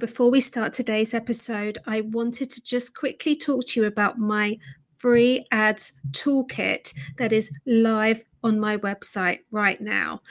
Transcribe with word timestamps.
before 0.00 0.30
we 0.30 0.40
start 0.40 0.72
today's 0.72 1.12
episode, 1.12 1.78
I 1.86 2.00
wanted 2.00 2.50
to 2.50 2.62
just 2.62 2.96
quickly 2.96 3.36
talk 3.36 3.66
to 3.66 3.80
you 3.80 3.86
about 3.86 4.18
my 4.18 4.58
free 4.96 5.44
ads 5.52 5.92
toolkit 6.10 6.94
that 7.18 7.32
is 7.32 7.50
live 7.66 8.24
on 8.42 8.58
my 8.58 8.78
website 8.78 9.40
right 9.50 9.80
now. 9.80 10.22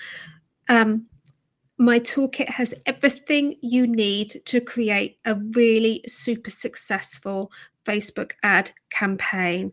Um, 0.67 1.05
my 1.77 1.99
toolkit 1.99 2.49
has 2.49 2.73
everything 2.85 3.57
you 3.61 3.85
need 3.85 4.41
to 4.45 4.59
create 4.59 5.19
a 5.23 5.35
really 5.35 6.03
super 6.07 6.49
successful 6.49 7.51
Facebook 7.85 8.31
ad 8.43 8.71
campaign 8.89 9.71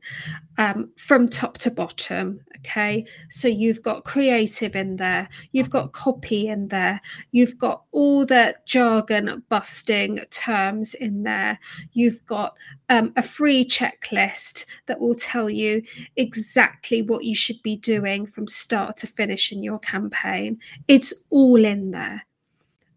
um, 0.59 0.91
from 0.97 1.29
top 1.29 1.59
to 1.59 1.71
bottom. 1.71 2.41
Okay. 2.59 3.05
So 3.29 3.49
you've 3.49 3.83
got 3.83 4.05
creative 4.05 4.75
in 4.75 4.97
there, 4.97 5.29
you've 5.53 5.71
got 5.71 5.93
copy 5.93 6.49
in 6.49 6.69
there, 6.69 7.01
you've 7.31 7.59
got 7.59 7.85
all 7.93 8.27
the 8.27 8.57
jargon 8.67 9.45
busting 9.49 10.21
terms 10.31 10.95
in 10.95 11.23
there, 11.23 11.59
you've 11.93 12.25
got 12.27 12.55
um, 12.89 13.13
a 13.17 13.23
free 13.23 13.65
checklist 13.65 14.65
that 14.87 15.01
will 15.01 15.15
tell 15.15 15.49
you 15.49 15.83
exactly 16.17 17.03
what 17.03 17.25
you 17.25 17.35
should 17.35 17.63
be 17.63 17.77
doing 17.77 18.27
from 18.27 18.49
start 18.49 18.97
to 18.99 19.07
finish 19.07 19.53
in 19.53 19.63
your 19.63 19.79
campaign. 19.79 20.59
It's 20.89 21.13
all 21.31 21.65
in 21.65 21.91
there. 21.91 22.27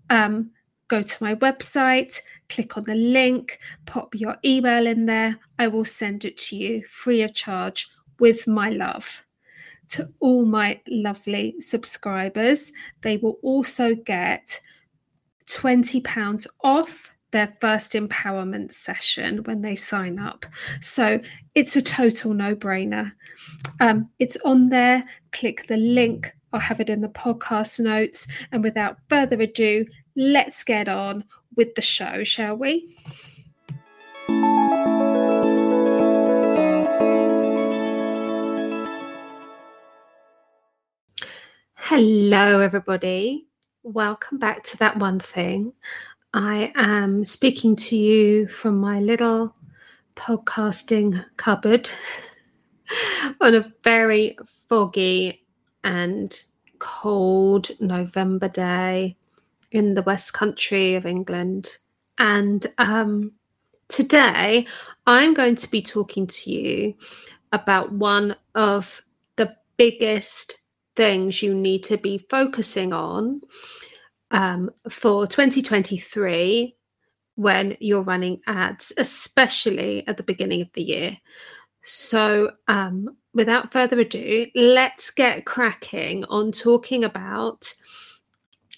Um, 0.09 0.51
go 0.87 1.01
to 1.01 1.23
my 1.23 1.35
website, 1.35 2.21
click 2.49 2.77
on 2.77 2.83
the 2.85 2.95
link, 2.95 3.59
pop 3.85 4.13
your 4.15 4.37
email 4.43 4.85
in 4.87 5.05
there. 5.05 5.39
I 5.57 5.67
will 5.67 5.85
send 5.85 6.25
it 6.25 6.37
to 6.37 6.55
you 6.55 6.83
free 6.85 7.21
of 7.21 7.33
charge 7.33 7.87
with 8.19 8.47
my 8.47 8.69
love. 8.69 9.23
To 9.89 10.13
all 10.19 10.45
my 10.45 10.81
lovely 10.87 11.55
subscribers, 11.59 12.71
they 13.01 13.17
will 13.17 13.39
also 13.41 13.95
get 13.95 14.59
£20 15.47 16.47
off 16.63 17.15
their 17.31 17.55
first 17.61 17.93
empowerment 17.93 18.71
session 18.71 19.43
when 19.43 19.61
they 19.61 19.75
sign 19.75 20.19
up. 20.19 20.45
So 20.81 21.21
it's 21.55 21.75
a 21.75 21.81
total 21.81 22.33
no 22.33 22.55
brainer. 22.55 23.13
Um, 23.79 24.09
it's 24.19 24.37
on 24.45 24.69
there. 24.69 25.03
Click 25.31 25.67
the 25.67 25.77
link. 25.77 26.33
I'll 26.51 26.59
have 26.59 26.79
it 26.79 26.89
in 26.89 27.01
the 27.01 27.09
podcast 27.09 27.79
notes. 27.79 28.27
And 28.51 28.63
without 28.63 28.97
further 29.09 29.39
ado, 29.41 29.85
let's 30.15 30.63
get 30.63 30.87
on 30.87 31.23
with 31.59 31.75
the 31.75 31.81
show, 31.81 32.23
shall 32.23 32.55
we? 32.55 32.95
Hello, 41.75 42.61
everybody. 42.61 43.45
Welcome 43.83 44.37
back 44.37 44.63
to 44.63 44.77
That 44.77 44.99
One 44.99 45.19
Thing. 45.19 45.73
I 46.33 46.71
am 46.75 47.25
speaking 47.25 47.75
to 47.75 47.97
you 47.97 48.47
from 48.47 48.77
my 48.77 49.01
little 49.01 49.53
podcasting 50.15 51.25
cupboard 51.35 51.89
on 53.41 53.55
a 53.55 53.69
very 53.83 54.37
foggy 54.69 55.45
and 55.83 56.41
cold 56.79 57.71
November 57.81 58.47
day 58.47 59.17
in 59.71 59.95
the 59.95 60.01
West 60.01 60.33
Country 60.33 60.95
of 60.95 61.05
England. 61.05 61.77
And 62.17 62.65
um, 62.77 63.33
today 63.87 64.67
I'm 65.07 65.33
going 65.33 65.55
to 65.55 65.69
be 65.69 65.81
talking 65.81 66.27
to 66.27 66.51
you 66.51 66.95
about 67.51 67.91
one 67.91 68.35
of 68.55 69.01
the 69.35 69.55
biggest 69.77 70.61
things 70.95 71.41
you 71.41 71.53
need 71.53 71.83
to 71.83 71.97
be 71.97 72.17
focusing 72.29 72.93
on 72.93 73.41
um, 74.31 74.69
for 74.89 75.25
2023 75.25 76.75
when 77.35 77.77
you're 77.79 78.01
running 78.01 78.41
ads, 78.47 78.91
especially 78.97 80.05
at 80.07 80.17
the 80.17 80.23
beginning 80.23 80.61
of 80.61 80.69
the 80.73 80.83
year. 80.83 81.17
So, 81.81 82.51
um, 82.67 83.15
without 83.33 83.71
further 83.71 83.99
ado, 83.99 84.47
let's 84.53 85.09
get 85.11 85.45
cracking 85.45 86.25
on 86.25 86.51
talking 86.51 87.05
about 87.05 87.73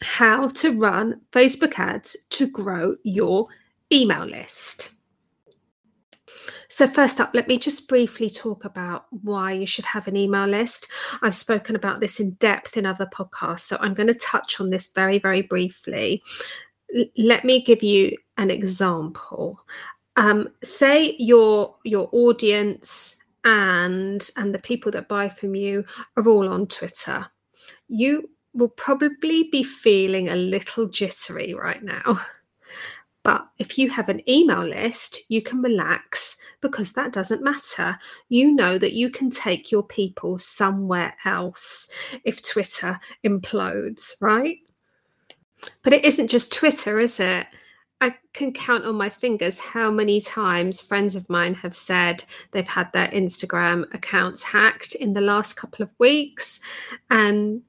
how 0.02 0.48
to 0.48 0.78
run 0.78 1.22
Facebook 1.32 1.78
ads 1.80 2.18
to 2.32 2.48
grow 2.48 2.96
your 3.04 3.48
email 3.92 4.26
list. 4.26 4.94
So, 6.70 6.88
first 6.88 7.20
up, 7.20 7.32
let 7.34 7.48
me 7.48 7.58
just 7.58 7.88
briefly 7.88 8.30
talk 8.30 8.64
about 8.64 9.06
why 9.10 9.52
you 9.52 9.66
should 9.66 9.86
have 9.86 10.08
an 10.08 10.16
email 10.16 10.48
list. 10.48 10.90
I've 11.22 11.36
spoken 11.36 11.76
about 11.76 12.00
this 12.00 12.20
in 12.20 12.32
depth 12.36 12.78
in 12.78 12.86
other 12.86 13.06
podcasts, 13.06 13.60
so 13.60 13.78
I'm 13.80 13.94
going 13.94 14.08
to 14.08 14.14
touch 14.14 14.60
on 14.60 14.70
this 14.70 14.88
very, 14.88 15.20
very 15.20 15.42
briefly. 15.42 16.24
L- 16.96 17.06
let 17.18 17.44
me 17.44 17.62
give 17.62 17.84
you 17.84 18.16
an 18.38 18.50
example. 18.50 19.60
Um, 20.16 20.50
say 20.64 21.16
your 21.20 21.76
your 21.84 22.10
audience 22.14 23.18
and 23.44 24.30
and 24.38 24.56
the 24.56 24.60
people 24.60 24.92
that 24.94 25.10
buy 25.10 25.30
from 25.30 25.56
you 25.56 25.84
are 26.16 26.28
all 26.28 26.48
on 26.48 26.68
Twitter. 26.68 27.28
You 27.88 28.30
will 28.54 28.70
probably 28.70 29.50
be 29.52 29.64
feeling 29.64 30.30
a 30.30 30.36
little 30.36 30.88
jittery 30.88 31.54
right 31.54 31.84
now. 31.84 32.22
But 33.24 33.48
if 33.60 33.78
you 33.78 33.90
have 33.92 34.10
an 34.10 34.28
email 34.30 34.66
list, 34.66 35.30
you 35.30 35.42
can 35.42 35.62
relax 35.62 36.38
because 36.60 36.94
that 36.94 37.14
doesn't 37.14 37.44
matter. 37.44 37.98
You 38.30 38.54
know 38.54 38.78
that 38.78 38.94
you 38.94 39.10
can 39.10 39.30
take 39.30 39.72
your 39.72 39.84
people 39.84 40.38
somewhere 40.38 41.16
else 41.26 41.92
if 42.24 42.44
Twitter 42.44 43.00
implodes, 43.24 44.20
right? 44.22 44.58
But 45.84 45.94
it 45.94 46.04
isn't 46.04 46.30
just 46.30 46.52
Twitter, 46.52 47.00
is 47.00 47.20
it? 47.20 47.46
I 48.00 48.16
can 48.34 48.52
count 48.52 48.86
on 48.86 48.96
my 48.96 49.10
fingers 49.10 49.60
how 49.60 49.92
many 49.92 50.20
times 50.20 50.82
friends 50.82 51.16
of 51.16 51.30
mine 51.30 51.54
have 51.54 51.76
said 51.76 52.24
they've 52.52 52.68
had 52.68 52.92
their 52.92 53.08
Instagram 53.10 53.84
accounts 53.94 54.42
hacked 54.42 54.96
in 54.96 55.14
the 55.14 55.22
last 55.22 55.54
couple 55.54 55.84
of 55.84 55.92
weeks. 56.00 56.60
And 57.12 57.62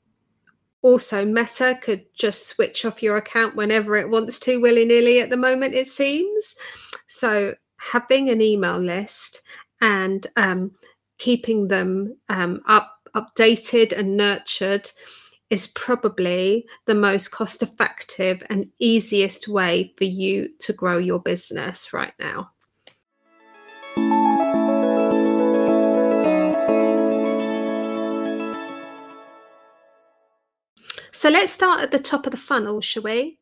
also, 0.82 1.25
Meta 1.25 1.78
could 1.81 2.04
just 2.15 2.48
switch 2.48 2.84
off 2.84 3.03
your 3.03 3.16
account 3.16 3.54
whenever 3.54 3.97
it 3.97 4.09
wants 4.09 4.41
to, 4.41 4.60
willy 4.60 4.84
nilly 4.84 5.20
at 5.20 5.31
the 5.31 5.37
moment, 5.37 5.75
it 5.75 5.87
seems. 5.87 6.56
So, 7.06 7.54
having 7.78 8.28
an 8.28 8.41
email 8.41 8.78
list 8.78 9.43
and 9.81 10.26
um, 10.37 10.72
keeping 11.19 11.69
them 11.69 12.19
um, 12.28 12.62
up, 12.66 12.93
updated 13.15 13.97
and 13.97 14.16
nurtured 14.16 14.91
is 15.50 15.69
probably 15.69 16.66
the 16.87 16.94
most 16.94 17.31
cost 17.31 17.62
effective 17.62 18.43
and 18.50 18.70
easiest 18.78 19.47
way 19.47 19.93
for 19.97 20.04
you 20.04 20.49
to 20.59 20.72
grow 20.72 20.99
your 20.99 21.20
business 21.20 21.93
right 21.93 22.14
now. 22.19 22.50
So 31.22 31.30
let's 31.30 31.52
start 31.52 31.80
at 31.80 31.92
the 31.92 32.00
top 32.00 32.26
of 32.26 32.32
the 32.32 32.36
funnel, 32.36 32.80
shall 32.80 33.04
we? 33.04 33.38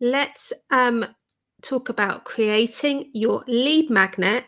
Let's 0.00 0.52
um, 0.70 1.04
talk 1.62 1.88
about 1.88 2.22
creating 2.22 3.10
your 3.12 3.42
lead 3.48 3.90
magnet 3.90 4.44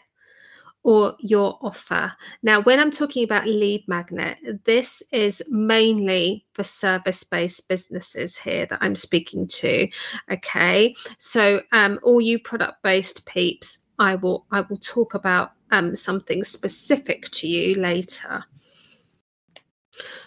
or 0.84 1.16
your 1.18 1.58
offer. 1.62 2.12
Now, 2.44 2.60
when 2.60 2.78
I'm 2.78 2.92
talking 2.92 3.24
about 3.24 3.44
lead 3.44 3.82
magnet, 3.88 4.38
this 4.66 5.02
is 5.10 5.42
mainly 5.50 6.46
for 6.52 6.62
service 6.62 7.24
based 7.24 7.68
businesses 7.68 8.38
here 8.38 8.66
that 8.66 8.78
I'm 8.80 8.94
speaking 8.94 9.48
to. 9.48 9.88
Okay, 10.30 10.94
so 11.18 11.62
um, 11.72 11.98
all 12.04 12.20
you 12.20 12.38
product 12.38 12.84
based 12.84 13.26
peeps, 13.26 13.86
I 13.98 14.14
will 14.14 14.46
I 14.52 14.60
will 14.60 14.76
talk 14.76 15.14
about 15.14 15.54
um, 15.72 15.96
something 15.96 16.44
specific 16.44 17.30
to 17.32 17.48
you 17.48 17.74
later. 17.80 18.44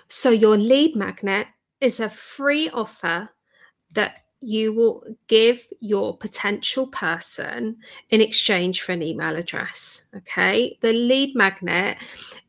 So 0.10 0.30
your 0.30 0.58
lead 0.58 0.98
magnet 0.98 1.48
is 1.82 2.00
a 2.00 2.10
free 2.10 2.70
offer 2.70 3.30
that 3.94 4.24
you 4.42 4.74
will 4.74 5.04
give 5.28 5.68
your 5.82 6.18
potential 6.18 6.88
person 6.88 7.78
in 8.10 8.22
exchange 8.22 8.82
for 8.82 8.94
an 8.94 9.04
email 9.04 9.36
address. 9.36 10.08
Okay. 10.16 10.78
The 10.82 10.94
lead 10.94 11.36
magnet 11.36 11.98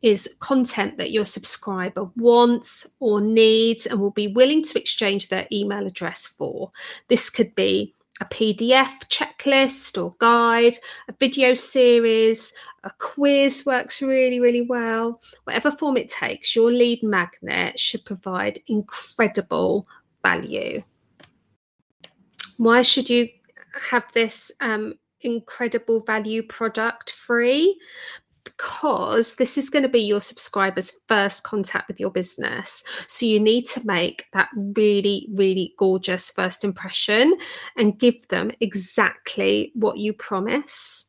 is 0.03 0.37
content 0.39 0.99
that 0.99 1.11
your 1.11 1.27
subscriber 1.27 2.09
wants 2.17 2.87
or 3.01 3.21
needs 3.21 3.87
and 3.87 4.01
will 4.01 4.13
be 4.13 4.29
willing 4.29 4.63
to 4.65 4.79
exchange 4.79 5.29
their 5.29 5.49
email 5.51 5.87
address 5.87 6.27
for. 6.27 6.71
This 7.09 7.29
could 7.29 7.55
be 7.55 7.95
a 8.21 8.25
PDF 8.27 9.09
checklist 9.09 10.03
or 10.03 10.15
guide, 10.19 10.77
a 11.09 11.15
video 11.19 11.55
series, 11.55 12.53
a 12.85 12.91
quiz 12.99 13.65
works 13.65 14.03
really, 14.03 14.41
really 14.41 14.63
well. 14.63 15.21
Whatever 15.45 15.71
form 15.71 15.97
it 15.97 16.09
takes, 16.09 16.55
your 16.55 16.71
lead 16.71 17.03
magnet 17.03 17.79
should 17.79 18.05
provide 18.05 18.59
incredible 18.67 19.87
value. 20.23 20.83
Why 22.59 22.83
should 22.83 23.09
you 23.09 23.29
have 23.91 24.05
this 24.13 24.53
um, 24.61 24.95
incredible 25.23 26.01
value 26.01 26.43
product 26.43 27.11
free? 27.11 27.79
Because 28.61 29.37
this 29.37 29.57
is 29.57 29.71
going 29.71 29.83
to 29.83 29.89
be 29.89 30.01
your 30.01 30.21
subscribers' 30.21 30.93
first 31.09 31.43
contact 31.45 31.89
with 31.89 31.99
your 31.99 32.11
business. 32.11 32.85
So 33.07 33.25
you 33.27 33.41
need 33.41 33.67
to 33.69 33.85
make 33.85 34.27
that 34.33 34.49
really, 34.55 35.29
really 35.35 35.75
gorgeous 35.79 36.31
first 36.31 36.63
impression 36.63 37.35
and 37.77 37.99
give 37.99 38.29
them 38.29 38.51
exactly 38.61 39.73
what 39.75 39.99
you 39.99 40.13
promise. 40.13 41.07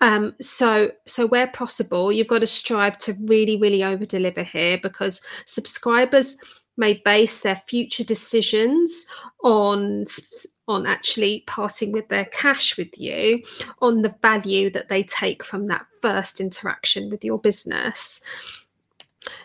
Um, 0.00 0.34
so, 0.40 0.92
so 1.06 1.26
where 1.26 1.48
possible, 1.48 2.12
you've 2.12 2.28
got 2.28 2.40
to 2.40 2.46
strive 2.46 2.98
to 2.98 3.16
really, 3.22 3.60
really 3.60 3.82
over 3.82 4.04
deliver 4.04 4.42
here 4.42 4.78
because 4.82 5.20
subscribers 5.46 6.36
may 6.76 7.00
base 7.04 7.40
their 7.40 7.56
future 7.56 8.04
decisions 8.04 9.06
on 9.42 10.04
on 10.66 10.86
actually 10.86 11.44
parting 11.46 11.92
with 11.92 12.08
their 12.08 12.24
cash 12.26 12.76
with 12.76 12.98
you 12.98 13.42
on 13.80 14.02
the 14.02 14.14
value 14.22 14.70
that 14.70 14.88
they 14.88 15.02
take 15.02 15.44
from 15.44 15.66
that 15.66 15.86
first 16.00 16.40
interaction 16.40 17.10
with 17.10 17.24
your 17.24 17.38
business 17.38 18.22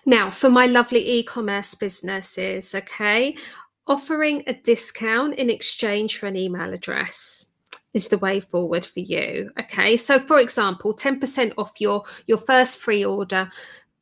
now 0.06 0.30
for 0.30 0.50
my 0.50 0.66
lovely 0.66 1.08
e-commerce 1.20 1.76
businesses 1.76 2.74
okay 2.74 3.36
offering 3.88 4.44
a 4.48 4.54
discount 4.54 5.34
in 5.36 5.50
exchange 5.50 6.18
for 6.18 6.28
an 6.28 6.38
email 6.38 6.74
address 6.74 7.52
is 7.94 8.08
the 8.10 8.18
way 8.20 8.40
forward 8.40 8.86
for 8.86 9.00
you 9.00 9.50
okay 9.60 9.98
so 9.98 10.20
for 10.20 10.40
example 10.40 10.94
10% 10.94 11.54
off 11.58 11.72
your 11.80 12.04
your 12.28 12.38
first 12.38 12.78
free 12.78 13.04
order 13.04 13.50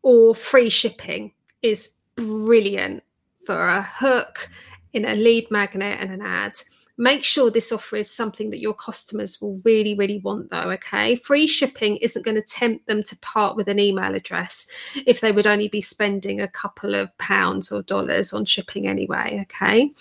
or 0.03 0.35
free 0.35 0.69
shipping 0.69 1.31
is 1.61 1.91
brilliant 2.15 3.03
for 3.45 3.67
a 3.67 3.81
hook 3.81 4.49
in 4.93 5.05
a 5.05 5.15
lead 5.15 5.49
magnet 5.49 5.97
and 6.01 6.11
an 6.11 6.21
ad. 6.21 6.59
Make 6.97 7.23
sure 7.23 7.51
this 7.51 7.71
offer 7.71 7.95
is 7.95 8.09
something 8.09 8.49
that 8.49 8.59
your 8.59 8.73
customers 8.73 9.39
will 9.39 9.61
really, 9.63 9.95
really 9.95 10.19
want, 10.19 10.49
though. 10.49 10.71
Okay. 10.71 11.15
Free 11.15 11.47
shipping 11.47 11.97
isn't 11.97 12.25
going 12.25 12.35
to 12.35 12.41
tempt 12.41 12.88
them 12.88 13.03
to 13.03 13.17
part 13.19 13.55
with 13.55 13.67
an 13.67 13.79
email 13.79 14.15
address 14.15 14.67
if 15.05 15.21
they 15.21 15.31
would 15.31 15.47
only 15.47 15.67
be 15.67 15.81
spending 15.81 16.41
a 16.41 16.47
couple 16.47 16.95
of 16.95 17.15
pounds 17.17 17.71
or 17.71 17.81
dollars 17.83 18.33
on 18.33 18.45
shipping 18.45 18.88
anyway. 18.88 19.39
Okay. 19.44 19.94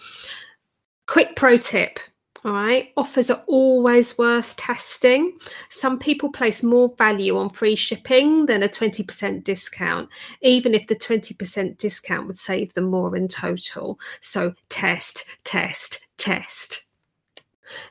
Quick 1.06 1.36
pro 1.36 1.56
tip 1.56 2.00
all 2.46 2.52
right. 2.52 2.92
Offers 2.96 3.28
are 3.28 3.42
always 3.48 4.16
worth 4.16 4.54
testing. 4.54 5.36
Some 5.68 5.98
people 5.98 6.30
place 6.30 6.62
more 6.62 6.94
value 6.96 7.36
on 7.36 7.50
free 7.50 7.74
shipping 7.74 8.46
than 8.46 8.62
a 8.62 8.68
20% 8.68 9.42
discount, 9.42 10.08
even 10.42 10.72
if 10.72 10.86
the 10.86 10.94
20% 10.94 11.76
discount 11.76 12.28
would 12.28 12.36
save 12.36 12.74
them 12.74 12.84
more 12.84 13.16
in 13.16 13.26
total. 13.26 13.98
So 14.20 14.54
test, 14.68 15.24
test, 15.42 16.06
test. 16.18 16.85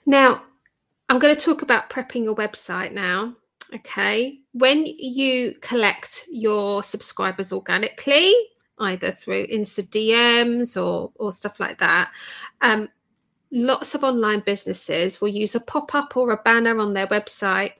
Now, 0.06 0.44
I'm 1.10 1.20
going 1.20 1.36
to 1.36 1.42
talk 1.42 1.62
about 1.62 1.90
prepping 1.90 2.24
your 2.24 2.36
website 2.36 2.92
now. 2.92 3.36
Okay. 3.74 4.40
When 4.54 4.86
you 4.86 5.56
collect 5.62 6.26
your 6.32 6.84
subscribers 6.84 7.52
organically, 7.52 8.34
either 8.80 9.12
through 9.12 9.48
Insta 9.48 9.88
DMs 9.88 10.82
or, 10.82 11.12
or 11.16 11.32
stuff 11.32 11.60
like 11.60 11.80
that, 11.80 12.12
um, 12.62 12.90
lots 13.52 13.96
of 13.96 14.04
online 14.04 14.42
businesses 14.42 15.22
will 15.22 15.30
use 15.30 15.56
a 15.56 15.60
pop 15.60 15.96
up 15.96 16.16
or 16.18 16.32
a 16.32 16.38
banner 16.38 16.78
on 16.80 16.94
their 16.94 17.08
website. 17.08 17.74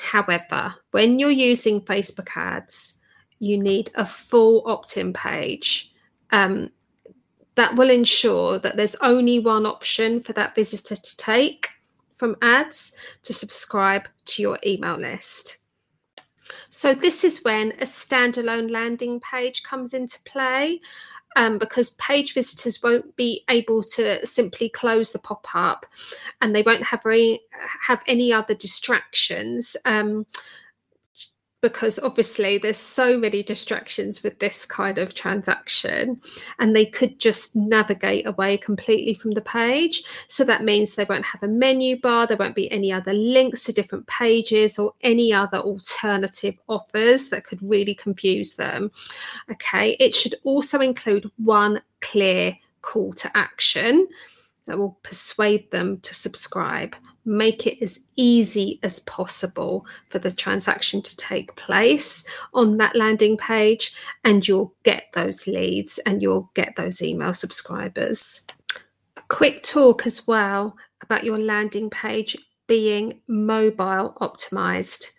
However, 0.00 0.74
when 0.90 1.18
you're 1.18 1.30
using 1.30 1.80
Facebook 1.80 2.28
ads, 2.36 2.98
you 3.38 3.58
need 3.58 3.90
a 3.94 4.04
full 4.04 4.62
opt 4.66 4.96
in 4.96 5.12
page. 5.12 5.92
Um, 6.30 6.70
that 7.58 7.74
will 7.74 7.90
ensure 7.90 8.60
that 8.60 8.76
there's 8.76 8.94
only 9.02 9.40
one 9.40 9.66
option 9.66 10.20
for 10.20 10.32
that 10.32 10.54
visitor 10.54 10.94
to 10.94 11.16
take 11.16 11.70
from 12.16 12.36
ads 12.40 12.92
to 13.24 13.32
subscribe 13.32 14.06
to 14.26 14.42
your 14.42 14.60
email 14.64 14.96
list. 14.96 15.58
So, 16.70 16.94
this 16.94 17.24
is 17.24 17.42
when 17.42 17.72
a 17.72 17.84
standalone 17.84 18.70
landing 18.70 19.18
page 19.18 19.64
comes 19.64 19.92
into 19.92 20.20
play 20.24 20.80
um, 21.34 21.58
because 21.58 21.90
page 21.90 22.32
visitors 22.32 22.80
won't 22.80 23.16
be 23.16 23.42
able 23.50 23.82
to 23.82 24.24
simply 24.24 24.68
close 24.68 25.10
the 25.10 25.18
pop 25.18 25.44
up 25.52 25.84
and 26.40 26.54
they 26.54 26.62
won't 26.62 26.84
have 26.84 27.04
any, 27.06 27.40
have 27.86 28.04
any 28.06 28.32
other 28.32 28.54
distractions. 28.54 29.76
Um, 29.84 30.26
because 31.60 31.98
obviously 31.98 32.56
there's 32.56 32.76
so 32.76 33.18
many 33.18 33.42
distractions 33.42 34.22
with 34.22 34.38
this 34.38 34.64
kind 34.64 34.96
of 34.98 35.14
transaction 35.14 36.20
and 36.58 36.74
they 36.74 36.86
could 36.86 37.18
just 37.18 37.56
navigate 37.56 38.26
away 38.26 38.56
completely 38.56 39.14
from 39.14 39.32
the 39.32 39.40
page. 39.40 40.04
So 40.28 40.44
that 40.44 40.62
means 40.62 40.94
they 40.94 41.04
won't 41.04 41.24
have 41.24 41.42
a 41.42 41.48
menu 41.48 42.00
bar 42.00 42.26
there 42.26 42.36
won't 42.36 42.54
be 42.54 42.70
any 42.70 42.92
other 42.92 43.12
links 43.12 43.64
to 43.64 43.72
different 43.72 44.06
pages 44.06 44.78
or 44.78 44.94
any 45.00 45.32
other 45.32 45.58
alternative 45.58 46.58
offers 46.68 47.28
that 47.30 47.44
could 47.44 47.62
really 47.62 47.94
confuse 47.94 48.54
them. 48.54 48.90
Okay 49.50 49.96
it 49.98 50.14
should 50.14 50.36
also 50.44 50.80
include 50.80 51.30
one 51.38 51.82
clear 52.00 52.56
call 52.82 53.12
to 53.14 53.30
action 53.36 54.06
that 54.66 54.78
will 54.78 54.98
persuade 55.02 55.70
them 55.70 55.98
to 55.98 56.14
subscribe 56.14 56.94
make 57.28 57.66
it 57.66 57.80
as 57.82 58.00
easy 58.16 58.80
as 58.82 59.00
possible 59.00 59.86
for 60.08 60.18
the 60.18 60.30
transaction 60.30 61.02
to 61.02 61.16
take 61.16 61.54
place 61.56 62.24
on 62.54 62.78
that 62.78 62.96
landing 62.96 63.36
page, 63.36 63.94
and 64.24 64.48
you'll 64.48 64.74
get 64.82 65.04
those 65.14 65.46
leads 65.46 65.98
and 65.98 66.22
you'll 66.22 66.50
get 66.54 66.74
those 66.76 67.02
email 67.02 67.32
subscribers. 67.32 68.46
A 69.16 69.22
quick 69.28 69.62
talk 69.62 70.06
as 70.06 70.26
well 70.26 70.76
about 71.02 71.24
your 71.24 71.38
landing 71.38 71.90
page 71.90 72.36
being 72.66 73.20
mobile 73.28 74.16
optimized. 74.20 75.10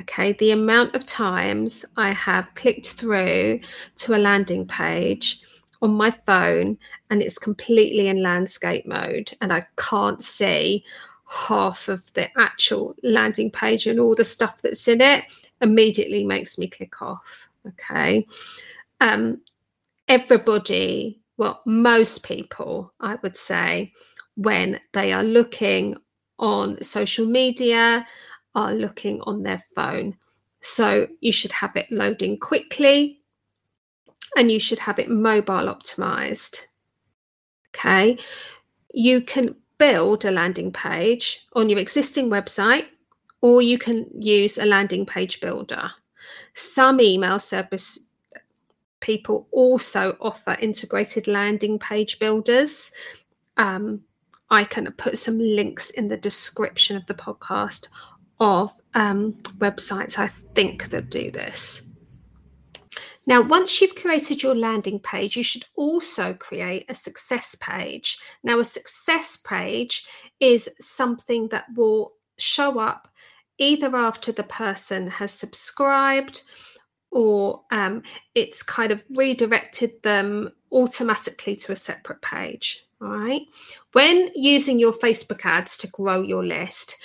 Okay, 0.00 0.32
the 0.34 0.50
amount 0.50 0.94
of 0.94 1.06
times 1.06 1.84
I 1.96 2.10
have 2.10 2.54
clicked 2.54 2.90
through 2.90 3.60
to 3.96 4.14
a 4.14 4.18
landing 4.18 4.66
page 4.66 5.42
on 5.82 5.90
my 5.90 6.10
phone 6.10 6.78
and 7.10 7.22
it's 7.22 7.38
completely 7.38 8.08
in 8.08 8.22
landscape 8.22 8.86
mode 8.86 9.32
and 9.40 9.52
I 9.52 9.66
can't 9.76 10.22
see 10.22 10.84
half 11.30 11.88
of 11.88 12.12
the 12.14 12.28
actual 12.38 12.96
landing 13.04 13.50
page 13.50 13.86
and 13.86 14.00
all 14.00 14.16
the 14.16 14.24
stuff 14.24 14.60
that's 14.62 14.88
in 14.88 15.00
it 15.00 15.24
immediately 15.60 16.24
makes 16.24 16.58
me 16.58 16.66
click 16.66 17.00
off. 17.00 17.48
Okay. 17.68 18.26
Um, 19.00 19.40
everybody, 20.08 21.20
well, 21.36 21.62
most 21.64 22.24
people, 22.24 22.92
I 23.00 23.14
would 23.22 23.36
say, 23.36 23.92
when 24.34 24.80
they 24.92 25.12
are 25.12 25.22
looking 25.22 25.96
on 26.38 26.82
social 26.82 27.26
media, 27.26 28.06
are 28.56 28.74
looking 28.74 29.20
on 29.22 29.44
their 29.44 29.62
phone. 29.76 30.16
So 30.62 31.06
you 31.20 31.30
should 31.30 31.52
have 31.52 31.76
it 31.76 31.92
loading 31.92 32.38
quickly 32.38 33.20
and 34.36 34.50
you 34.50 34.58
should 34.58 34.80
have 34.80 34.98
it 34.98 35.08
mobile 35.08 35.72
optimized. 35.72 36.66
Okay. 37.68 38.18
You 38.92 39.20
can 39.20 39.54
build 39.80 40.26
a 40.26 40.30
landing 40.30 40.70
page 40.70 41.46
on 41.54 41.70
your 41.70 41.78
existing 41.78 42.28
website, 42.28 42.84
or 43.40 43.62
you 43.62 43.78
can 43.78 44.06
use 44.14 44.58
a 44.58 44.66
landing 44.66 45.06
page 45.06 45.40
builder. 45.40 45.90
Some 46.52 47.00
email 47.00 47.38
service 47.38 48.06
people 49.00 49.48
also 49.50 50.18
offer 50.20 50.58
integrated 50.60 51.26
landing 51.26 51.78
page 51.78 52.18
builders. 52.18 52.92
Um, 53.56 54.02
I 54.50 54.64
can 54.64 54.92
put 54.92 55.16
some 55.16 55.38
links 55.38 55.88
in 55.88 56.08
the 56.08 56.18
description 56.18 56.98
of 56.98 57.06
the 57.06 57.14
podcast 57.14 57.88
of 58.38 58.70
um, 58.92 59.32
websites 59.58 60.18
I 60.18 60.28
think 60.54 60.90
that 60.90 61.08
do 61.08 61.30
this. 61.30 61.89
Now, 63.26 63.42
once 63.42 63.80
you've 63.80 63.94
created 63.94 64.42
your 64.42 64.54
landing 64.54 64.98
page, 64.98 65.36
you 65.36 65.42
should 65.42 65.66
also 65.76 66.34
create 66.34 66.86
a 66.88 66.94
success 66.94 67.54
page. 67.54 68.18
Now, 68.42 68.58
a 68.58 68.64
success 68.64 69.36
page 69.36 70.04
is 70.40 70.70
something 70.80 71.48
that 71.48 71.66
will 71.76 72.14
show 72.38 72.78
up 72.78 73.08
either 73.58 73.94
after 73.94 74.32
the 74.32 74.42
person 74.42 75.08
has 75.08 75.32
subscribed 75.32 76.42
or 77.10 77.62
um, 77.70 78.02
it's 78.34 78.62
kind 78.62 78.90
of 78.90 79.02
redirected 79.10 80.02
them 80.02 80.50
automatically 80.72 81.54
to 81.56 81.72
a 81.72 81.76
separate 81.76 82.22
page. 82.22 82.86
All 83.02 83.08
right. 83.08 83.42
When 83.92 84.30
using 84.34 84.78
your 84.78 84.92
Facebook 84.92 85.44
ads 85.44 85.76
to 85.78 85.88
grow 85.88 86.22
your 86.22 86.44
list, 86.44 86.96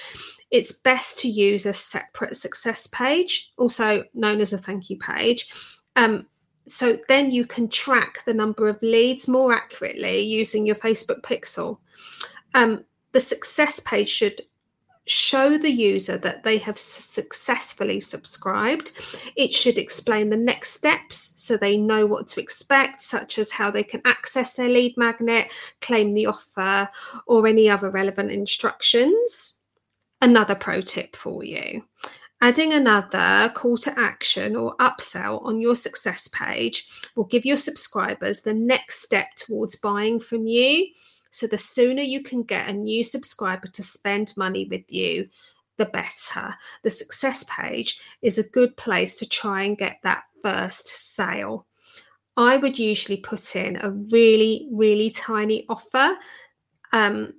it's 0.51 0.71
best 0.71 1.19
to 1.19 1.27
use 1.27 1.65
a 1.65 1.73
separate 1.73 2.37
success 2.37 2.87
page, 2.87 3.51
also 3.57 4.03
known 4.13 4.39
as 4.39 4.53
a 4.53 4.57
thank 4.57 4.89
you 4.89 4.97
page 4.97 5.49
um, 5.95 6.25
so 6.65 6.97
then 7.07 7.31
you 7.31 7.45
can 7.45 7.69
track 7.69 8.23
the 8.25 8.33
number 8.33 8.67
of 8.67 8.81
leads 8.81 9.27
more 9.27 9.53
accurately 9.53 10.21
using 10.21 10.65
your 10.65 10.75
Facebook 10.75 11.21
pixel. 11.21 11.77
Um, 12.53 12.85
the 13.11 13.21
success 13.21 13.79
page 13.79 14.09
should 14.09 14.41
show 15.07 15.55
the 15.57 15.69
user 15.69 16.17
that 16.17 16.43
they 16.43 16.57
have 16.57 16.79
successfully 16.79 17.99
subscribed. 17.99 18.91
It 19.35 19.53
should 19.53 19.77
explain 19.77 20.29
the 20.29 20.37
next 20.37 20.71
steps 20.71 21.33
so 21.35 21.57
they 21.57 21.77
know 21.77 22.07
what 22.07 22.27
to 22.29 22.41
expect, 22.41 23.01
such 23.01 23.37
as 23.37 23.51
how 23.51 23.69
they 23.69 23.83
can 23.83 24.01
access 24.03 24.53
their 24.53 24.69
lead 24.69 24.97
magnet, 24.97 25.51
claim 25.81 26.15
the 26.15 26.25
offer, 26.25 26.89
or 27.27 27.45
any 27.45 27.69
other 27.69 27.91
relevant 27.91 28.31
instructions. 28.31 29.59
Another 30.21 30.55
pro 30.55 30.81
tip 30.81 31.15
for 31.15 31.43
you 31.43 31.83
Adding 32.41 32.73
another 32.73 33.51
call 33.55 33.77
to 33.77 33.97
action 33.99 34.55
or 34.55 34.75
upsell 34.77 35.43
on 35.45 35.61
your 35.61 35.75
success 35.75 36.27
page 36.27 36.87
will 37.15 37.25
give 37.25 37.45
your 37.45 37.57
subscribers 37.57 38.41
the 38.41 38.53
next 38.53 39.01
step 39.01 39.27
towards 39.35 39.77
buying 39.77 40.19
from 40.19 40.45
you. 40.45 40.87
So, 41.31 41.47
the 41.47 41.57
sooner 41.57 42.01
you 42.01 42.21
can 42.21 42.43
get 42.43 42.67
a 42.67 42.73
new 42.73 43.03
subscriber 43.03 43.67
to 43.67 43.83
spend 43.83 44.35
money 44.37 44.67
with 44.69 44.91
you, 44.91 45.29
the 45.77 45.85
better. 45.85 46.55
The 46.83 46.89
success 46.89 47.45
page 47.49 47.99
is 48.21 48.37
a 48.37 48.49
good 48.49 48.77
place 48.77 49.15
to 49.15 49.27
try 49.27 49.63
and 49.63 49.77
get 49.77 49.99
that 50.03 50.23
first 50.41 50.87
sale. 50.87 51.65
I 52.37 52.57
would 52.57 52.77
usually 52.77 53.17
put 53.17 53.55
in 53.55 53.77
a 53.81 53.89
really, 53.89 54.67
really 54.71 55.09
tiny 55.09 55.65
offer, 55.69 56.17
um, 56.91 57.33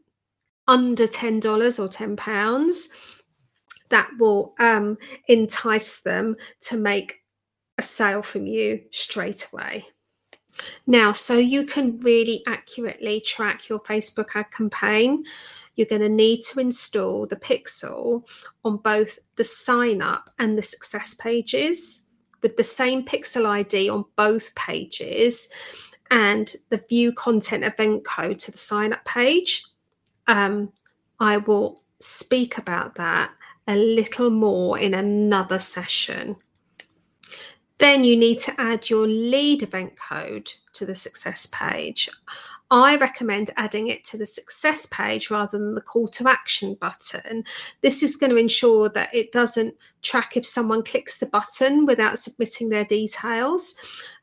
under 0.69 1.07
$10 1.07 1.79
or 1.79 1.89
£10 1.89 2.89
that 3.91 4.11
will 4.19 4.55
um, 4.59 4.99
entice 5.29 6.01
them 6.01 6.37
to 6.63 6.77
make 6.77 7.23
a 7.79 7.83
sale 7.83 8.23
from 8.23 8.47
you 8.47 8.83
straight 8.91 9.49
away. 9.53 9.87
Now, 10.87 11.13
so 11.13 11.37
you 11.37 11.67
can 11.67 12.01
really 12.01 12.43
accurately 12.47 13.21
track 13.21 13.69
your 13.69 13.81
Facebook 13.81 14.29
ad 14.35 14.51
campaign, 14.51 15.25
you're 15.75 15.87
going 15.87 16.03
to 16.03 16.09
need 16.09 16.41
to 16.51 16.61
install 16.61 17.27
the 17.27 17.37
pixel 17.37 18.27
on 18.65 18.79
both 18.79 19.19
the 19.37 19.45
sign 19.45 20.01
up 20.01 20.31
and 20.39 20.57
the 20.57 20.63
success 20.63 21.15
pages 21.15 22.07
with 22.43 22.57
the 22.57 22.65
same 22.65 23.05
pixel 23.05 23.47
ID 23.47 23.89
on 23.91 24.05
both 24.17 24.55
pages 24.55 25.49
and 26.11 26.55
the 26.71 26.83
view 26.89 27.13
content 27.13 27.65
event 27.65 28.05
code 28.05 28.39
to 28.39 28.51
the 28.51 28.59
sign 28.59 28.93
up 28.93 29.05
page. 29.05 29.65
Um, 30.27 30.73
I 31.21 31.39
will 31.39 31.83
speak 31.99 32.59
about 32.59 32.95
that 32.97 33.31
a 33.67 33.77
little 33.77 34.31
more 34.31 34.79
in 34.79 34.95
another 34.95 35.59
session. 35.59 36.37
Then 37.79 38.05
you 38.05 38.17
need 38.17 38.41
to 38.41 38.59
add 38.59 38.89
your 38.89 39.07
lead 39.07 39.63
event 39.63 39.95
code 39.97 40.51
to 40.75 40.87
the 40.87 40.95
success 40.95 41.47
page. 41.47 42.09
I 42.71 42.97
recommend 42.97 43.51
adding 43.57 43.89
it 43.89 44.03
to 44.05 44.17
the 44.17 44.27
success 44.27 44.87
page 44.87 45.31
rather 45.31 45.59
than 45.59 45.75
the 45.75 45.81
call 45.81 46.09
to 46.09 46.29
action 46.29 46.75
button. 46.81 47.45
This 47.83 48.03
is 48.03 48.17
going 48.17 48.31
to 48.31 48.37
ensure 48.37 48.89
that 48.89 49.15
it 49.15 49.31
doesn't 49.31 49.77
track 50.03 50.37
if 50.37 50.47
someone 50.47 50.83
clicks 50.83 51.19
the 51.19 51.27
button 51.27 51.87
without 51.87 52.19
submitting 52.19 52.69
their 52.69 52.85
details. 52.85 53.77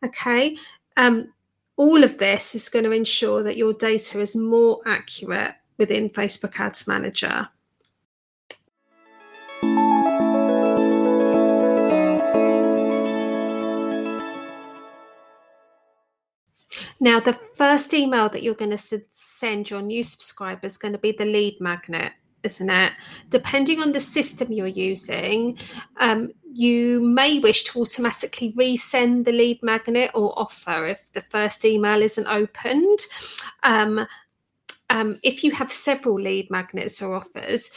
Okay. 0.04 0.58
Um, 0.98 1.32
all 1.78 2.04
of 2.04 2.18
this 2.18 2.54
is 2.54 2.70
going 2.70 2.86
to 2.86 2.92
ensure 2.92 3.44
that 3.44 3.58
your 3.58 3.74
data 3.74 4.20
is 4.20 4.36
more 4.36 4.82
accurate 4.86 5.54
within 5.78 6.10
Facebook 6.10 6.60
Ads 6.60 6.88
Manager. 6.88 7.48
Now, 17.04 17.20
the 17.20 17.38
first 17.56 17.94
email 17.94 18.30
that 18.30 18.44
you're 18.44 18.56
going 18.56 18.72
to 18.78 19.02
send 19.10 19.70
your 19.70 19.82
new 19.82 20.04
subscribers 20.04 20.72
is 20.72 20.78
going 20.78 20.94
to 20.94 20.98
be 20.98 21.12
the 21.12 21.26
lead 21.26 21.60
magnet, 21.60 22.14
isn't 22.44 22.70
it? 22.70 22.94
Depending 23.30 23.82
on 23.82 23.92
the 23.92 24.00
system 24.00 24.54
you're 24.54 24.68
using, 24.68 25.58
um, 25.98 26.32
you 26.54 27.02
may 27.02 27.40
wish 27.40 27.66
to 27.66 27.82
automatically 27.82 28.54
resend 28.54 29.26
the 29.26 29.34
lead 29.34 29.62
magnet 29.62 30.12
or 30.14 30.34
offer 30.40 30.86
if 30.86 31.12
the 31.12 31.22
first 31.22 31.66
email 31.66 32.02
isn't 32.02 32.28
opened. 32.28 33.00
Um, 33.64 34.08
um, 34.90 35.20
if 35.24 35.44
you 35.44 35.52
have 35.52 35.74
several 35.74 36.16
lead 36.16 36.50
magnets 36.50 37.02
or 37.02 37.16
offers, 37.16 37.72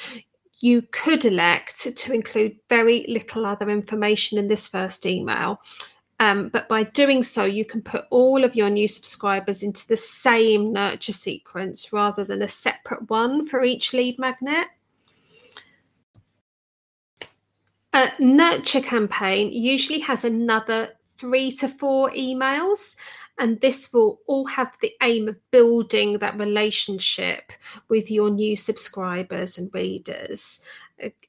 you 0.59 0.83
could 0.91 1.25
elect 1.25 1.97
to 1.97 2.13
include 2.13 2.57
very 2.69 3.05
little 3.09 3.45
other 3.45 3.69
information 3.71 4.39
in 4.39 4.49
this 4.49 4.67
first 4.67 5.07
email. 5.07 5.61
Um, 6.19 6.49
but 6.49 6.67
by 6.69 6.85
doing 6.85 7.23
so, 7.23 7.45
you 7.45 7.65
can 7.65 7.83
put 7.83 8.07
all 8.11 8.43
of 8.43 8.57
your 8.57 8.71
new 8.71 8.89
subscribers 8.89 9.63
into 9.63 9.87
the 9.87 9.99
same 9.99 10.73
nurture 10.73 11.13
sequence 11.13 11.93
rather 11.93 12.25
than 12.25 12.41
a 12.41 12.49
separate 12.49 13.11
one 13.11 13.47
for 13.47 13.63
each 13.63 13.93
lead 13.93 14.19
magnet. 14.19 14.69
A 17.93 18.11
nurture 18.19 18.81
campaign 18.81 19.51
usually 19.53 20.01
has 20.01 20.25
another 20.25 20.91
three 21.19 21.51
to 21.51 21.69
four 21.69 22.11
emails, 22.11 22.97
and 23.39 23.61
this 23.61 23.93
will 23.93 24.21
all 24.27 24.47
have 24.47 24.77
the 24.81 24.93
aim 25.03 25.29
of 25.29 25.51
building 25.51 26.19
that 26.19 26.39
relationship 26.39 27.53
with 27.89 28.11
your 28.11 28.31
new 28.31 28.57
subscribers 28.57 29.59
and 29.59 29.73
readers 29.75 30.63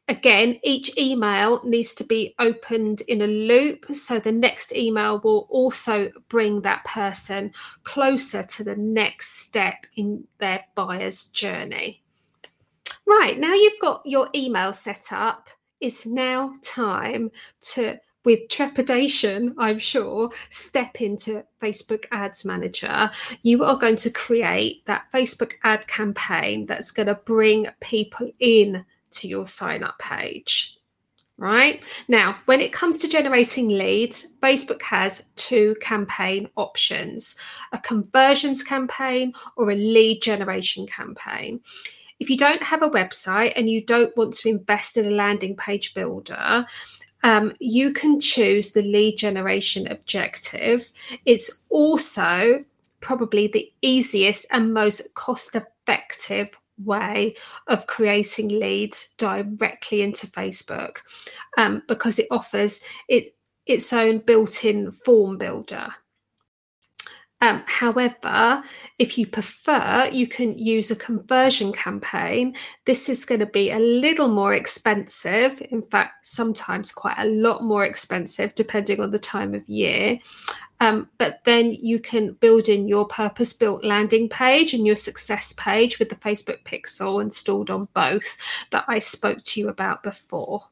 again, 0.08 0.60
each 0.64 0.98
email 0.98 1.62
needs 1.64 1.94
to 1.96 2.04
be 2.04 2.34
opened 2.40 3.02
in 3.02 3.22
a 3.22 3.28
loop. 3.28 3.86
So 3.94 4.20
the 4.20 4.32
next 4.32 4.74
email 4.76 5.20
will 5.20 5.48
also 5.50 6.10
bring 6.30 6.62
that 6.62 6.86
person 6.86 7.54
closer 7.84 8.44
to 8.44 8.64
the 8.64 8.76
next 8.76 9.40
step 9.40 9.86
in 9.96 10.26
their 10.38 10.64
buyer's 10.76 11.26
journey. 11.26 12.04
Right, 13.06 13.38
now 13.38 13.54
you've 13.54 13.80
got 13.82 14.02
your 14.06 14.30
email 14.36 14.74
set 14.74 15.12
up, 15.12 15.50
it's 15.80 16.06
now 16.06 16.54
time 16.62 17.32
to 17.74 18.00
with 18.28 18.50
trepidation, 18.50 19.56
I'm 19.58 19.80
sure, 19.80 20.30
step 20.50 21.00
into 21.00 21.46
Facebook 21.62 22.04
Ads 22.12 22.44
Manager. 22.44 23.10
You 23.42 23.64
are 23.64 23.78
going 23.78 23.96
to 23.96 24.10
create 24.10 24.86
that 24.86 25.06
Facebook 25.14 25.54
ad 25.64 25.88
campaign 25.88 26.66
that's 26.66 26.92
going 26.92 27.08
to 27.08 27.16
bring 27.16 27.68
people 27.80 28.30
in 28.42 28.84
to 29.12 29.30
your 29.30 29.48
sign 29.48 29.82
up 29.82 29.98
page. 30.00 30.78
Right 31.38 31.82
now, 32.10 32.38
when 32.48 32.60
it 32.60 32.74
comes 32.74 32.98
to 32.98 33.08
generating 33.08 33.70
leads, 33.70 34.28
Facebook 34.42 34.82
has 34.82 35.24
two 35.38 35.78
campaign 35.80 36.50
options 36.58 37.38
a 37.72 37.78
conversions 37.78 38.62
campaign 38.62 39.32
or 39.56 39.72
a 39.72 39.76
lead 39.76 40.22
generation 40.22 40.86
campaign. 40.86 41.62
If 42.20 42.30
you 42.30 42.36
don't 42.36 42.64
have 42.64 42.82
a 42.82 42.90
website 42.90 43.54
and 43.56 43.70
you 43.70 43.86
don't 43.86 44.18
want 44.18 44.34
to 44.34 44.50
invest 44.50 44.98
in 44.98 45.06
a 45.06 45.12
landing 45.12 45.56
page 45.56 45.94
builder, 45.94 46.66
um, 47.24 47.54
you 47.60 47.94
can 47.94 48.20
choose 48.20 48.72
the 48.72 48.82
lead 48.82 49.18
generation 49.18 49.88
objective. 49.88 50.92
It's 51.26 51.50
also 51.70 52.64
probably 53.00 53.48
the 53.48 53.72
easiest 53.82 54.46
and 54.52 54.74
most 54.74 55.14
cost 55.14 55.56
effective 55.56 56.58
way 56.84 57.34
of 57.68 57.88
creating 57.88 58.50
leads 58.50 59.10
directly 59.18 60.02
into 60.02 60.28
Facebook 60.28 60.98
um, 61.58 61.82
because 61.88 62.20
it 62.20 62.28
offers 62.32 62.82
it, 63.08 63.36
its 63.66 63.92
own 63.94 64.20
built 64.20 64.64
in 64.64 64.92
form 64.92 65.38
builder. 65.38 65.90
Um, 67.40 67.64
however, 67.68 68.64
if 68.98 69.18
you 69.18 69.28
prefer, 69.28 70.10
you 70.12 70.26
can 70.26 70.58
use 70.58 70.90
a 70.90 70.96
conversion 70.96 71.72
campaign. 71.72 72.56
This 72.86 73.10
is 73.10 73.26
going 73.26 73.42
to 73.42 73.46
be 73.46 73.70
a 73.70 73.78
little 73.78 74.28
more 74.28 74.56
expensive. 74.56 75.62
In 75.70 75.84
fact, 75.84 76.26
sometimes 76.26 76.92
quite 76.92 77.18
a 77.20 77.28
lot 77.28 77.64
more 77.64 77.86
expensive, 77.86 78.56
depending 78.56 79.00
on 79.02 79.12
the 79.12 79.20
time 79.20 79.54
of 79.54 79.70
year. 79.70 80.18
Um, 80.80 81.10
but 81.20 81.42
then 81.46 81.74
you 81.74 82.00
can 82.00 82.34
build 82.34 82.70
in 82.70 82.88
your 82.88 83.08
purpose 83.08 83.54
built 83.54 83.84
landing 83.84 84.30
page 84.30 84.74
and 84.74 84.86
your 84.86 84.96
success 84.96 85.54
page 85.58 86.00
with 86.00 86.10
the 86.10 86.16
Facebook 86.16 86.64
Pixel 86.64 87.22
installed 87.22 87.70
on 87.70 87.88
both 87.94 88.38
that 88.72 88.86
I 88.88 89.00
spoke 89.00 89.44
to 89.44 89.60
you 89.60 89.70
about 89.70 90.02
before. 90.02 90.64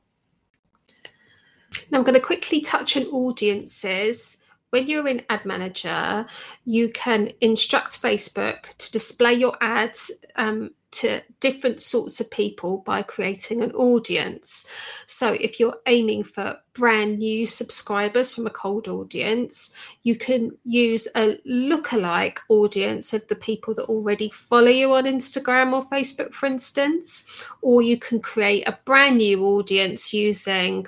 Now, 1.92 2.00
I'm 2.00 2.04
going 2.04 2.16
to 2.16 2.22
quickly 2.22 2.62
touch 2.62 2.98
on 2.98 3.04
audiences. 3.06 4.38
When 4.76 4.88
you're 4.88 5.08
in 5.08 5.22
Ad 5.30 5.46
Manager, 5.46 6.26
you 6.66 6.90
can 6.92 7.32
instruct 7.40 8.02
Facebook 8.02 8.76
to 8.78 8.92
display 8.92 9.34
your 9.34 9.56
ads 9.62 10.12
um, 10.36 10.72
to 10.96 11.22
different 11.40 11.82
sorts 11.82 12.20
of 12.20 12.32
people 12.32 12.80
by 12.80 13.02
creating 13.02 13.62
an 13.62 13.72
audience. 13.72 14.68
So, 15.06 15.34
if 15.34 15.60
you're 15.60 15.78
aiming 15.88 16.24
for 16.24 16.58
brand 16.74 17.20
new 17.20 17.48
subscribers 17.48 18.34
from 18.34 18.46
a 18.48 18.50
cold 18.50 18.88
audience, 18.88 19.74
you 20.04 20.16
can 20.16 20.58
use 20.64 21.08
a 21.16 21.38
lookalike 21.48 22.38
audience 22.50 23.14
of 23.14 23.28
the 23.28 23.36
people 23.36 23.74
that 23.74 23.86
already 23.86 24.30
follow 24.30 24.70
you 24.70 24.94
on 24.94 25.06
Instagram 25.06 25.74
or 25.74 25.86
Facebook, 25.90 26.34
for 26.34 26.46
instance, 26.46 27.26
or 27.62 27.82
you 27.82 27.98
can 27.98 28.20
create 28.20 28.68
a 28.68 28.78
brand 28.86 29.18
new 29.18 29.44
audience 29.44 30.14
using 30.14 30.86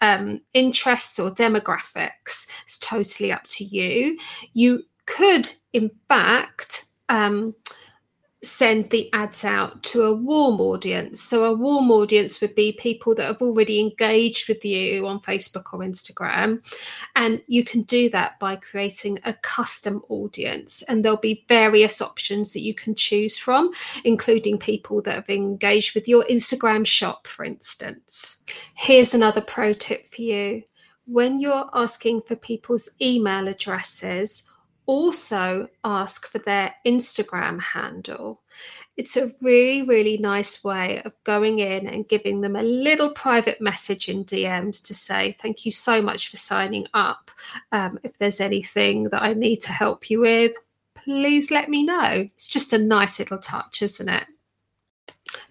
um, 0.00 0.40
interests 0.52 1.18
or 1.18 1.30
demographics. 1.30 2.46
It's 2.64 2.78
totally 2.78 3.32
up 3.32 3.44
to 3.44 3.64
you. 3.64 4.18
You 4.52 4.84
could, 5.06 5.50
in 5.72 5.90
fact, 6.08 6.86
um, 7.08 7.54
send 8.42 8.88
the 8.88 9.12
ads 9.12 9.44
out 9.44 9.82
to 9.82 10.02
a 10.02 10.14
warm 10.14 10.60
audience. 10.60 11.20
So, 11.20 11.44
a 11.44 11.54
warm 11.54 11.90
audience 11.90 12.40
would 12.40 12.54
be 12.54 12.72
people 12.72 13.14
that 13.16 13.26
have 13.26 13.42
already 13.42 13.80
engaged 13.80 14.48
with 14.48 14.64
you 14.64 15.06
on 15.06 15.20
Facebook 15.20 15.72
or 15.72 15.80
Instagram. 15.80 16.62
And 17.16 17.42
you 17.46 17.64
can 17.64 17.82
do 17.82 18.08
that 18.10 18.38
by 18.38 18.56
creating 18.56 19.18
a 19.24 19.34
custom 19.34 20.02
audience. 20.08 20.82
And 20.82 21.04
there'll 21.04 21.18
be 21.18 21.44
various 21.48 22.00
options 22.00 22.52
that 22.54 22.60
you 22.60 22.74
can 22.74 22.94
choose 22.94 23.36
from, 23.36 23.72
including 24.04 24.58
people 24.58 25.02
that 25.02 25.14
have 25.14 25.30
engaged 25.30 25.94
with 25.94 26.08
your 26.08 26.24
Instagram 26.30 26.86
shop, 26.86 27.26
for 27.26 27.44
instance. 27.44 28.42
Here's 28.74 29.14
another 29.14 29.42
pro 29.42 29.74
tip 29.74 30.06
for 30.12 30.22
you 30.22 30.62
when 31.06 31.40
you're 31.40 31.68
asking 31.74 32.22
for 32.22 32.36
people's 32.36 32.88
email 33.02 33.48
addresses 33.48 34.46
also 34.90 35.68
ask 35.84 36.26
for 36.26 36.40
their 36.40 36.74
Instagram 36.84 37.60
handle. 37.60 38.40
It's 38.96 39.16
a 39.16 39.32
really, 39.40 39.82
really 39.82 40.18
nice 40.18 40.64
way 40.64 41.00
of 41.04 41.14
going 41.22 41.60
in 41.60 41.86
and 41.86 42.08
giving 42.08 42.40
them 42.40 42.56
a 42.56 42.64
little 42.64 43.10
private 43.12 43.60
message 43.60 44.08
in 44.08 44.24
DMs 44.24 44.82
to 44.86 44.92
say, 44.92 45.36
Thank 45.40 45.64
you 45.64 45.70
so 45.70 46.02
much 46.02 46.28
for 46.28 46.36
signing 46.36 46.88
up. 46.92 47.30
Um, 47.70 48.00
if 48.02 48.18
there's 48.18 48.40
anything 48.40 49.04
that 49.10 49.22
I 49.22 49.32
need 49.32 49.58
to 49.58 49.72
help 49.72 50.10
you 50.10 50.22
with, 50.22 50.54
please 50.96 51.52
let 51.52 51.68
me 51.68 51.84
know. 51.84 52.28
It's 52.34 52.48
just 52.48 52.72
a 52.72 52.78
nice 52.78 53.20
little 53.20 53.38
touch, 53.38 53.82
isn't 53.82 54.08
it? 54.08 54.26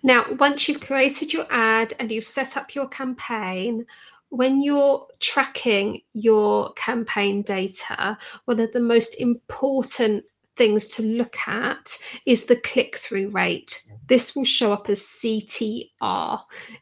Now, 0.03 0.25
once 0.33 0.67
you've 0.67 0.81
created 0.81 1.31
your 1.31 1.47
ad 1.49 1.93
and 1.97 2.11
you've 2.11 2.27
set 2.27 2.57
up 2.57 2.75
your 2.75 2.89
campaign, 2.89 3.85
when 4.29 4.61
you're 4.61 5.07
tracking 5.19 6.01
your 6.13 6.73
campaign 6.73 7.41
data, 7.41 8.17
one 8.45 8.59
of 8.59 8.71
the 8.71 8.79
most 8.79 9.19
important 9.19 10.23
things 10.55 10.87
to 10.89 11.01
look 11.01 11.37
at 11.47 11.97
is 12.25 12.45
the 12.45 12.55
click 12.57 12.97
through 12.97 13.29
rate. 13.29 13.81
This 14.07 14.35
will 14.35 14.45
show 14.45 14.73
up 14.73 14.89
as 14.89 15.01
CTR 15.01 16.41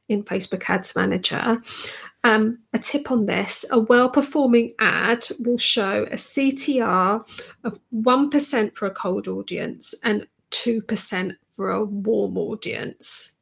in 0.10 0.24
Facebook 0.24 0.70
Ads 0.70 0.96
Manager. 0.96 1.58
Um, 2.24 2.60
a 2.74 2.80
tip 2.80 3.12
on 3.12 3.28
this 3.28 3.64
a 3.72 3.80
well 3.80 4.10
performing 4.10 4.74
ad 4.80 5.26
will 5.40 5.58
show 5.58 6.04
a 6.12 6.16
CTR 6.16 7.26
of 7.64 7.80
1% 7.94 8.76
for 8.76 8.86
a 8.88 8.92
cold 8.92 9.28
audience 9.28 9.94
and 10.04 10.28
2% 10.52 11.36
for 11.56 11.70
a 11.70 11.86
warm 11.86 12.38
audience. 12.38 13.37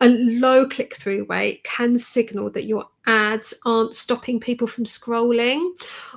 A 0.00 0.08
low 0.08 0.68
click 0.68 0.94
through 0.94 1.26
rate 1.28 1.64
can 1.64 1.98
signal 1.98 2.50
that 2.50 2.66
your 2.66 2.86
ads 3.06 3.52
aren't 3.64 3.94
stopping 3.94 4.38
people 4.38 4.68
from 4.68 4.84
scrolling 4.84 5.70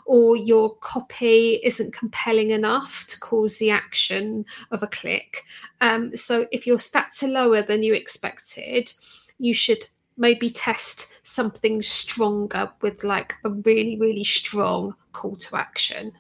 or 0.06 0.36
your 0.36 0.76
copy 0.78 1.60
isn't 1.64 1.94
compelling 1.94 2.52
enough 2.52 3.06
to 3.08 3.20
cause 3.20 3.58
the 3.58 3.72
action 3.72 4.46
of 4.70 4.84
a 4.84 4.88
click. 4.88 5.44
Um, 5.80 6.16
so, 6.16 6.48
if 6.52 6.68
your 6.68 6.78
stats 6.78 7.24
are 7.24 7.28
lower 7.28 7.64
than 7.64 7.82
you 7.82 7.94
expected, 7.96 8.94
you 9.40 9.54
should 9.54 9.88
maybe 10.16 10.50
test 10.52 11.12
something 11.24 11.82
stronger 11.82 12.72
with 12.82 13.04
like 13.04 13.34
a 13.44 13.50
really, 13.50 13.98
really 13.98 14.24
strong 14.24 14.96
call 15.14 15.36
to 15.38 15.56
action. 15.56 16.12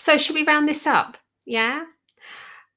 So, 0.00 0.16
should 0.16 0.34
we 0.34 0.44
round 0.44 0.66
this 0.66 0.86
up? 0.86 1.18
Yeah. 1.44 1.84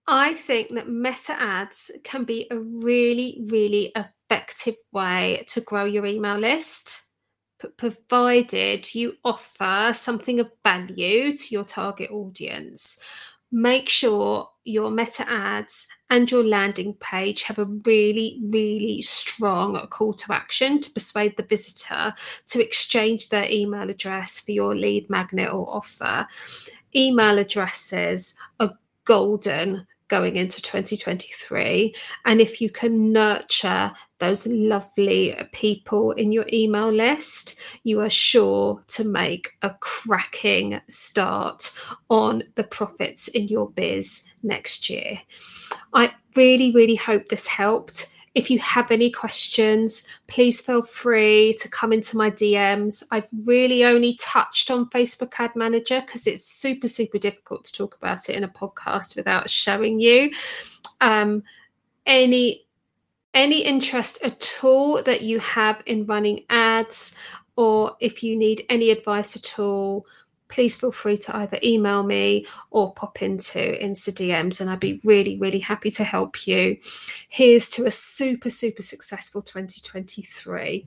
I 0.05 0.33
think 0.33 0.71
that 0.71 0.89
meta 0.89 1.31
ads 1.39 1.89
can 2.03 2.25
be 2.25 2.47
a 2.51 2.59
really, 2.59 3.45
really 3.49 3.93
effective 3.95 4.75
way 4.91 5.45
to 5.47 5.61
grow 5.61 5.85
your 5.85 6.05
email 6.05 6.37
list, 6.37 7.03
provided 7.77 8.93
you 8.93 9.13
offer 9.23 9.93
something 9.93 10.41
of 10.41 10.51
value 10.65 11.31
to 11.31 11.45
your 11.49 11.63
target 11.63 12.11
audience. 12.11 12.99
Make 13.53 13.87
sure 13.87 14.49
your 14.65 14.91
meta 14.91 15.25
ads 15.29 15.87
and 16.09 16.29
your 16.29 16.43
landing 16.43 16.93
page 16.95 17.43
have 17.43 17.57
a 17.57 17.65
really, 17.85 18.41
really 18.43 19.01
strong 19.01 19.77
call 19.87 20.11
to 20.13 20.33
action 20.33 20.81
to 20.81 20.91
persuade 20.91 21.37
the 21.37 21.43
visitor 21.43 22.13
to 22.47 22.61
exchange 22.61 23.29
their 23.29 23.49
email 23.49 23.89
address 23.89 24.41
for 24.41 24.51
your 24.51 24.75
lead 24.75 25.09
magnet 25.09 25.53
or 25.53 25.73
offer 25.73 26.27
email 26.95 27.39
addresses 27.39 28.35
are 28.59 28.73
golden 29.05 29.87
going 30.07 30.35
into 30.35 30.61
2023. 30.61 31.95
And 32.25 32.39
if 32.39 32.61
you 32.61 32.69
can 32.69 33.11
nurture 33.11 33.91
those 34.19 34.45
lovely 34.45 35.35
people 35.51 36.11
in 36.11 36.31
your 36.31 36.45
email 36.53 36.91
list, 36.91 37.55
you 37.83 37.99
are 37.99 38.09
sure 38.09 38.79
to 38.89 39.03
make 39.03 39.53
a 39.63 39.71
cracking 39.79 40.79
start 40.87 41.71
on 42.09 42.43
the 42.55 42.63
profits 42.63 43.27
in 43.29 43.47
your 43.47 43.71
biz 43.71 44.23
next 44.43 44.87
year. 44.89 45.19
I 45.93 46.13
really, 46.35 46.71
really 46.71 46.95
hope 46.95 47.29
this 47.29 47.47
helped. 47.47 48.12
If 48.35 48.49
you 48.49 48.57
have 48.59 48.89
any 48.89 49.11
questions, 49.11 50.07
please 50.27 50.59
feel 50.59 50.81
free 50.81 51.55
to 51.61 51.69
come 51.69 51.93
into 51.93 52.17
my 52.17 52.31
DMs. 52.31 53.03
I've 53.11 53.27
really 53.45 53.85
only 53.85 54.15
touched 54.15 54.71
on 54.71 54.89
Facebook 54.89 55.33
Ad 55.37 55.55
Manager 55.55 56.01
because 56.01 56.25
it's 56.25 56.45
super, 56.45 56.87
super 56.87 57.19
difficult 57.19 57.63
to 57.65 57.73
talk 57.73 57.95
about 57.95 58.29
it 58.29 58.35
in 58.35 58.43
a 58.43 58.47
podcast 58.47 59.15
without 59.15 59.49
showing 59.49 59.99
you. 59.99 60.31
Um, 60.99 61.43
any 62.05 62.65
any 63.33 63.63
interest 63.63 64.19
at 64.23 64.59
all 64.63 65.01
that 65.03 65.23
you 65.23 65.39
have 65.39 65.81
in 65.85 66.05
running 66.05 66.45
ads, 66.49 67.15
or 67.55 67.95
if 67.99 68.23
you 68.23 68.35
need 68.35 68.63
any 68.69 68.91
advice 68.91 69.35
at 69.35 69.59
all, 69.59 70.05
please 70.53 70.75
feel 70.75 70.91
free 70.91 71.17
to 71.17 71.35
either 71.35 71.57
email 71.63 72.03
me 72.03 72.45
or 72.69 72.93
pop 72.93 73.23
into 73.23 73.57
Insta 73.57 74.13
DMs, 74.13 74.61
and 74.61 74.69
I'd 74.69 74.79
be 74.79 75.01
really, 75.03 75.35
really 75.37 75.59
happy 75.59 75.89
to 75.91 76.03
help 76.03 76.45
you. 76.45 76.77
Here's 77.27 77.67
to 77.69 77.85
a 77.87 77.91
super, 77.91 78.51
super 78.51 78.83
successful 78.83 79.41
2023. 79.41 80.85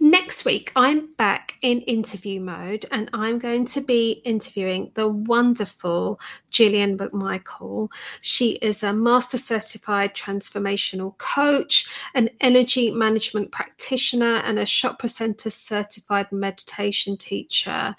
Next 0.00 0.44
week, 0.44 0.72
I'm 0.74 1.14
back 1.14 1.54
in 1.62 1.80
interview 1.82 2.40
mode 2.40 2.86
and 2.90 3.08
I'm 3.12 3.38
going 3.38 3.64
to 3.66 3.80
be 3.80 4.20
interviewing 4.24 4.90
the 4.94 5.06
wonderful 5.06 6.18
Gillian 6.50 6.98
McMichael. 6.98 7.88
She 8.20 8.52
is 8.54 8.82
a 8.82 8.92
master 8.92 9.38
certified 9.38 10.14
transformational 10.14 11.16
coach, 11.18 11.86
an 12.14 12.30
energy 12.40 12.90
management 12.90 13.52
practitioner, 13.52 14.42
and 14.44 14.58
a 14.58 14.64
Chopra 14.64 15.08
Center 15.08 15.50
certified 15.50 16.32
meditation 16.32 17.16
teacher. 17.16 17.94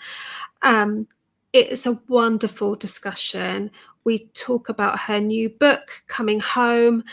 Um, 0.61 1.07
it 1.53 1.69
is 1.69 1.85
a 1.85 2.01
wonderful 2.09 2.75
discussion. 2.75 3.71
We 4.03 4.27
talk 4.33 4.67
about 4.67 4.99
her 4.99 5.21
new 5.21 5.49
book 5.49 6.03
coming 6.07 6.41
home. 6.41 7.03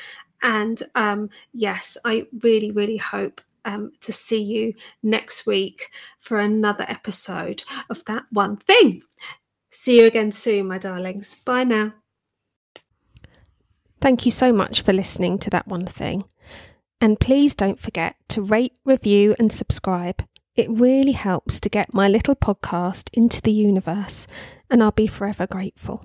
And 0.43 0.83
um, 0.95 1.31
yes, 1.53 1.97
I 2.05 2.27
really, 2.41 2.71
really 2.71 2.97
hope 2.97 3.41
um, 3.65 3.93
to 4.01 4.13
see 4.13 4.43
you 4.43 4.73
next 5.03 5.47
week 5.47 5.91
for 6.19 6.39
another 6.39 6.85
episode 6.89 7.63
of 7.89 8.05
That 8.07 8.25
One 8.31 8.57
Thing. 8.57 9.03
See 9.71 10.01
you 10.01 10.07
again 10.07 10.33
soon, 10.33 10.69
my 10.69 10.79
darlings. 10.79 11.37
Bye 11.37 11.65
now. 11.65 11.95
Thank 14.01 14.25
you 14.25 14.33
so 14.33 14.53
much 14.53 14.83
for 14.83 14.93
listening 14.93 15.39
to 15.41 15.51
That 15.51 15.69
One 15.69 15.87
Thing. 15.87 16.25
And 17.01 17.21
please 17.21 17.55
don't 17.55 17.81
forget 17.81 18.17
to 18.29 18.43
rate, 18.43 18.79
review, 18.85 19.35
and 19.39 19.53
subscribe. 19.53 20.23
It 20.57 20.71
really 20.71 21.13
helps 21.13 21.61
to 21.61 21.69
get 21.69 21.95
my 21.95 22.09
little 22.09 22.35
podcast 22.35 23.09
into 23.13 23.41
the 23.41 23.53
universe, 23.53 24.27
and 24.69 24.83
I'll 24.83 24.91
be 24.91 25.07
forever 25.07 25.47
grateful. 25.47 26.05